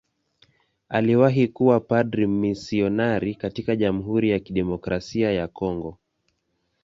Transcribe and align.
Aliwahi 0.89 1.47
kuwa 1.47 1.79
padri 1.79 2.27
mmisionari 2.27 3.35
katika 3.35 3.75
Jamhuri 3.75 4.29
ya 4.29 4.39
Kidemokrasia 4.39 5.31
ya 5.31 5.47
Kongo. 5.47 5.97